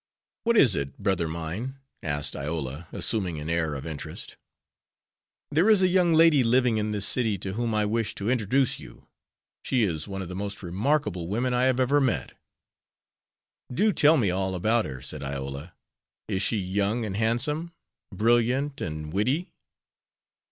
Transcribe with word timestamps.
"What 0.45 0.57
is 0.57 0.73
it, 0.73 0.97
brother 0.97 1.27
mine?" 1.27 1.77
asked 2.01 2.35
Iola, 2.35 2.87
assuming 2.91 3.39
an 3.39 3.51
air 3.51 3.75
of 3.75 3.85
interest. 3.85 4.35
"There 5.51 5.69
is 5.69 5.83
a 5.83 5.87
young 5.87 6.15
lady 6.15 6.43
living 6.43 6.77
in 6.77 6.91
this 6.91 7.05
city 7.05 7.37
to 7.37 7.53
whom 7.53 7.75
I 7.75 7.85
wish 7.85 8.15
to 8.15 8.27
introduce 8.27 8.79
you. 8.79 9.05
She 9.61 9.83
is 9.83 10.07
one 10.07 10.23
of 10.23 10.27
the 10.27 10.35
most 10.35 10.63
remarkable 10.63 11.27
women 11.27 11.53
I 11.53 11.65
have 11.65 11.79
ever 11.79 12.01
met." 12.01 12.31
"Do 13.71 13.91
tell 13.93 14.17
me 14.17 14.31
all 14.31 14.55
about 14.55 14.85
her," 14.85 15.03
said 15.03 15.21
Iola. 15.21 15.75
"Is 16.27 16.41
she 16.41 16.57
young 16.57 17.05
and 17.05 17.15
handsome, 17.15 17.71
brilliant 18.11 18.81
and 18.81 19.13
witty? 19.13 19.53